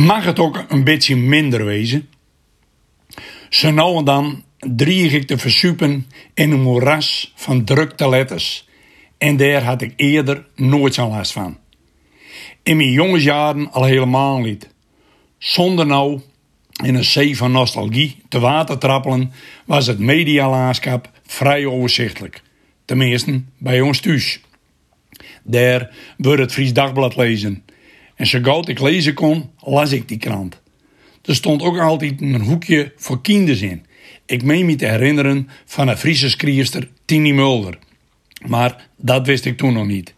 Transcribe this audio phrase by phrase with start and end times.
[0.00, 2.08] mag het ook een beetje minder wezen?
[3.48, 8.68] Zo nou en dan dreig ik te versupen in een moeras van drukte letters.
[9.18, 11.58] En daar had ik eerder nooit zo'n last van.
[12.62, 14.68] In mijn jongensjaren al helemaal niet.
[15.38, 16.20] Zonder nou
[16.82, 19.32] in een zee van nostalgie te water trappelen,
[19.64, 22.42] was het medialandschap vrij overzichtelijk.
[22.84, 24.40] Tenminste, bij ons thuis.
[25.42, 27.64] Daar wordt het Fries Dagblad lezen.
[28.20, 30.60] En zo gauw ik lezen kon, las ik die krant.
[31.24, 33.84] Er stond ook altijd een hoekje voor kinders in.
[34.26, 37.78] Ik meen me te herinneren van een Friese schrijfster Tini Mulder.
[38.46, 40.14] Maar dat wist ik toen nog niet.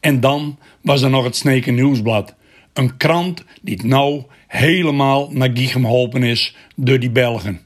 [0.00, 2.34] En dan was er nog het Sneken Nieuwsblad.
[2.72, 7.60] Een krant die nou helemaal naar Giechem geholpen is door die Belgen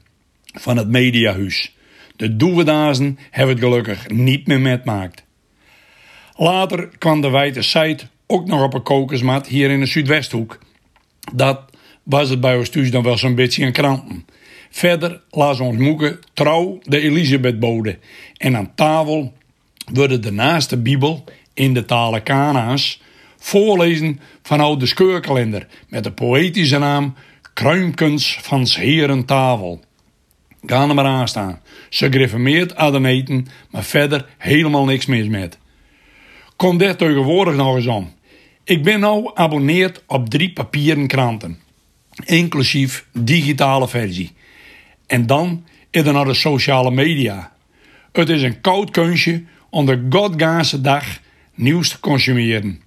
[0.45, 1.75] van het Mediahuis.
[2.15, 5.23] De Doevedazen hebben het gelukkig niet meer metmaakt.
[6.35, 10.59] Later kwam de wijte site ook nog op een kokersmat hier in de Zuidwesthoek.
[11.33, 11.61] Dat
[12.03, 14.25] was het bij ons thuis dan wel zo'n beetje een kranten.
[14.69, 17.97] Verder las ons moeke trouw de Elisabethbode.
[18.37, 19.33] En aan tafel
[19.93, 23.01] worden de naaste Bijbel in de talen Kana's
[23.37, 27.15] voorlezen van oude scheurkalender met de poëtische naam
[27.53, 29.79] Kruimkens van Heren Tafel.
[30.65, 31.61] Ga er maar aan staan.
[31.89, 35.57] Ze gereformeerd aan eten, maar verder helemaal niks mis met.
[36.55, 38.17] Kom daar tegenwoordig nog eens om.
[38.69, 41.59] Ik ben nou abonneerd op drie papieren kranten,
[42.25, 44.31] inclusief digitale versie.
[45.07, 47.53] En dan is er nog de sociale media.
[48.11, 51.19] Het is een koud kunstje om de godgaanse dag
[51.55, 52.81] nieuws te consumeren.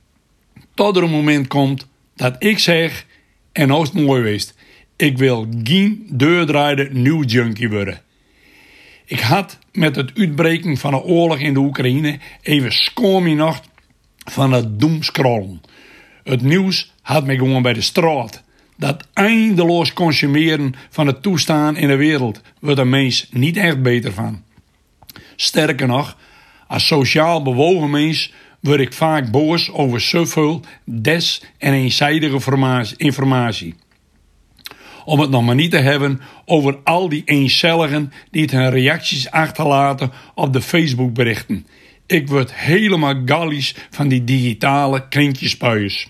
[0.75, 3.07] Tot er een moment komt dat ik zeg,
[3.53, 4.55] en als het mooi weest,
[4.97, 8.01] ik wil geen deurdraaide nieuw junkie worden.
[9.05, 13.71] Ik had met het uitbreken van de oorlog in de Oekraïne even nacht
[14.25, 15.61] van het doemscrollen.
[16.23, 18.43] Het nieuws had me gewoon bij de straat.
[18.77, 24.13] Dat eindeloos consumeren van het toestaan in de wereld wordt een mens niet echt beter
[24.13, 24.43] van.
[25.37, 26.17] Sterker nog,
[26.67, 33.75] als sociaal bewogen mens word ik vaak boos over zoveel des- en eenzijdige informatie.
[35.05, 39.31] Om het nog maar niet te hebben over al die eencelligen die het hun reacties
[39.31, 41.67] achterlaten op de Facebookberichten.
[42.13, 46.09] Ik word helemaal gallisch van die digitale krentjespuiers.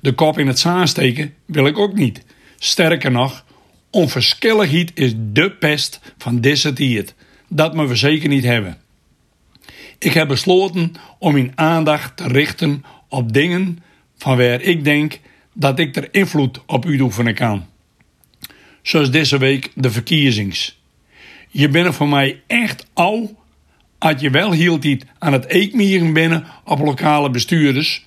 [0.00, 2.24] De kop in het zaan steken wil ik ook niet.
[2.58, 3.44] Sterker nog,
[3.90, 7.14] onverschilligheid is de pest van deze tijd.
[7.48, 8.78] Dat moeten we zeker niet hebben.
[9.98, 13.78] Ik heb besloten om mijn aandacht te richten op dingen
[14.16, 15.20] van waar ik denk
[15.54, 17.66] dat ik er invloed op uitoefenen kan.
[18.82, 20.80] Zoals deze week de verkiezings.
[21.48, 23.30] Je bent voor mij echt oud
[24.00, 24.86] als je wel hield
[25.18, 28.04] aan het eekmieren binnen op lokale bestuurders,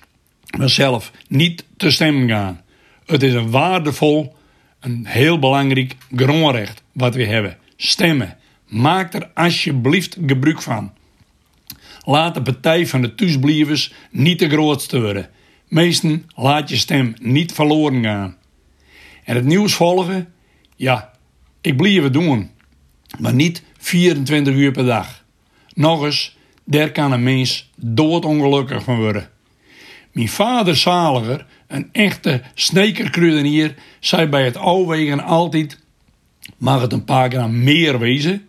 [0.58, 2.60] maar zelf niet te stemmen gaan.
[3.06, 4.36] Het is een waardevol,
[4.80, 7.56] een heel belangrijk grondrecht wat we hebben.
[7.76, 8.36] Stemmen.
[8.68, 10.92] Maak er alsjeblieft gebruik van.
[12.04, 15.30] Laat de partij van de thuisblievers niet de grootste worden.
[15.68, 18.36] Meesten laat je stem niet verloren gaan.
[19.24, 20.32] En het nieuws volgen?
[20.76, 21.12] Ja,
[21.60, 22.50] ik blijf het doen.
[23.18, 25.23] Maar niet 24 uur per dag.
[25.74, 29.30] Nog eens, daar kan een mens doodongelukkig van worden.
[30.12, 35.80] Mijn vader Zaliger, een echte snekerkruidenier, zei bij het overwegen altijd:
[36.56, 38.48] mag het een paar gram meer wezen?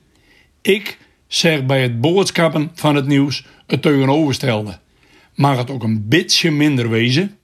[0.62, 0.98] Ik
[1.28, 4.80] zeg bij het boodschappen van het nieuws het tegenovergestelde.
[5.34, 7.38] Mag het ook een beetje minder wezen?